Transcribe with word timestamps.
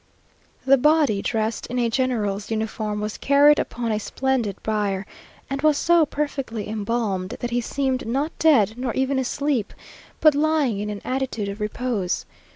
The 0.65 0.79
body, 0.79 1.21
dressed 1.21 1.67
in 1.67 1.77
a 1.77 1.87
general's 1.87 2.49
uniform, 2.49 3.01
was 3.01 3.19
carried 3.19 3.59
upon 3.59 3.91
a 3.91 3.99
splendid 3.99 4.55
bier, 4.63 5.05
and 5.47 5.61
was 5.61 5.77
so 5.77 6.07
perfectly 6.07 6.67
embalmed, 6.67 7.35
that 7.39 7.51
he 7.51 7.61
seemed 7.61 8.07
not 8.07 8.31
dead, 8.39 8.73
nor 8.79 8.95
even 8.95 9.19
asleep, 9.19 9.75
but 10.19 10.33
lying 10.33 10.79
in 10.79 10.89
an 10.89 11.03
attitude 11.05 11.49
of 11.49 11.59
repose. 11.61 12.25